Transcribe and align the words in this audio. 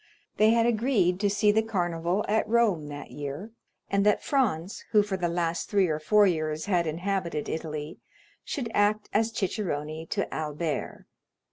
They 0.37 0.49
had 0.49 0.65
agreed 0.65 1.19
to 1.19 1.29
see 1.29 1.51
the 1.51 1.61
Carnival 1.61 2.25
at 2.27 2.49
Rome 2.49 2.87
that 2.87 3.11
year, 3.11 3.51
and 3.87 4.03
that 4.03 4.23
Franz, 4.23 4.83
who 4.93 5.03
for 5.03 5.15
the 5.15 5.27
last 5.27 5.69
three 5.69 5.85
or 5.89 5.99
four 5.99 6.25
years 6.25 6.65
had 6.65 6.87
inhabited 6.87 7.47
Italy, 7.47 7.99
should 8.43 8.71
act 8.73 9.09
as 9.13 9.31
cicerone 9.31 10.07
to 10.07 10.33
Albert. 10.33 11.05